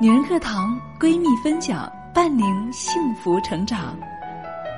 [0.00, 3.96] 女人课堂闺蜜分享，伴您幸福成长。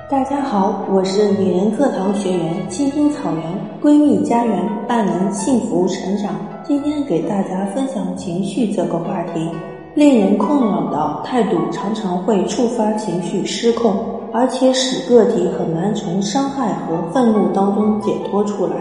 [0.09, 3.43] 大家好，我是女人课堂学员青青草原
[3.83, 6.33] 闺蜜家园，伴您幸福成长。
[6.63, 9.47] 今天给大家分享情绪这个话题。
[9.93, 13.93] 令人困扰的态度常常会触发情绪失控，
[14.33, 18.73] 而且使个体很难从伤害和愤怒当中解脱出来。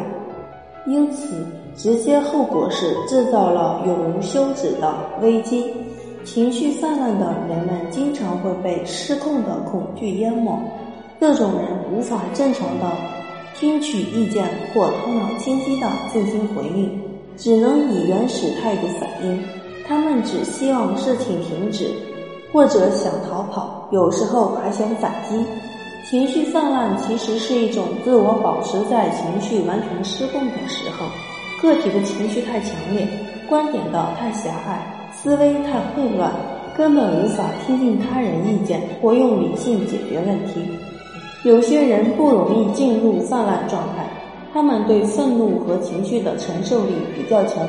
[0.87, 1.47] 因此，
[1.77, 5.71] 直接后果是制造了永无休止的危机。
[6.23, 10.59] 情绪泛滥的人们经常会被失控的恐惧淹没，
[11.19, 12.87] 这种人无法正常的
[13.55, 17.01] 听取意见或头脑清晰的进行回应，
[17.37, 19.43] 只能以原始态度反应。
[19.89, 21.91] 他们只希望事情停止，
[22.53, 25.45] 或者想逃跑，有时候还想反击。
[26.09, 31.07] 情绪泛滥其实是一种自我保持在情绪完全失控的时候，
[31.61, 33.09] 个体的情绪太强烈，
[33.49, 35.00] 观点的太狭隘。
[35.23, 36.33] 思维太混乱，
[36.75, 40.63] 根本无法听进他人意见或用理性解决问题。
[41.43, 44.07] 有些人不容易进入泛滥状态，
[44.51, 47.67] 他们对愤怒和情绪的承受力比较强；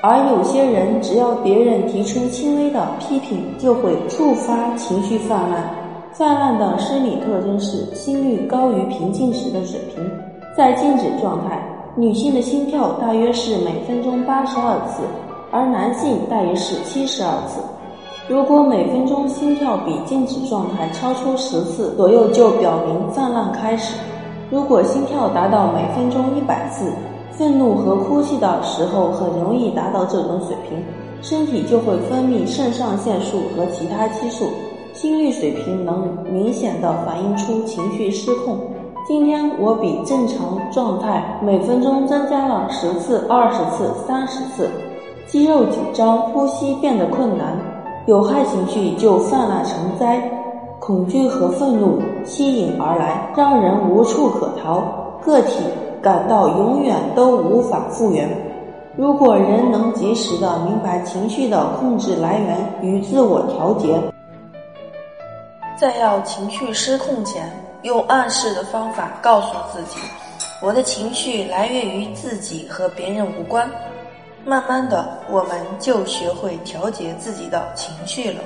[0.00, 5.62] 而有些人只要别人提出轻微的批评，就会触发情绪泛滥。
[6.14, 10.02] 泛滥的生理特征是心率高于平静时的水平，
[10.56, 11.62] 在静止状态，
[11.94, 15.02] 女性的心跳大约是每分钟八十二次。
[15.50, 17.60] 而男性大约是七十二次。
[18.28, 23.96] 如果每分钟心跳比静止状态超出十次左右，就表明泛滥开始。
[24.50, 26.92] 如果心跳达到每分钟一百次，
[27.32, 30.80] 愤怒和哭泣的时候很容易达到这种水平，
[31.22, 34.46] 身体就会分泌肾上腺素和其他激素，
[34.92, 38.58] 心率水平能明显的反映出情绪失控。
[39.08, 44.70] 今天我比正常状态每分钟增加了十次、二十次、三十次。
[45.30, 47.56] 肌肉紧张，呼吸变得困难，
[48.06, 50.20] 有害情绪就泛滥成灾，
[50.80, 54.82] 恐惧和愤怒吸引而来，让人无处可逃，
[55.24, 55.62] 个体
[56.02, 58.28] 感到永远都无法复原。
[58.96, 64.02] 如果人能及时的明白情绪的控制来源与自我调节，
[65.76, 67.48] 在要情绪失控前，
[67.82, 70.00] 用暗示的方法告诉自己：
[70.60, 73.70] 我的情绪来源于自己和别人无关。
[74.44, 78.40] 慢慢的，我们就学会调节自己的情绪了。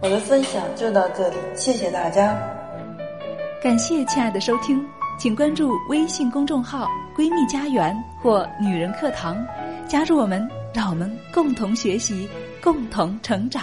[0.00, 2.36] 我的分享就到这里，谢谢大家。
[3.62, 4.84] 感谢亲爱的收听，
[5.18, 9.36] 请关注微信公众号“闺蜜家园”或“女人课堂”，
[9.88, 12.28] 加入我们，让我们共同学习，
[12.62, 13.62] 共同成长。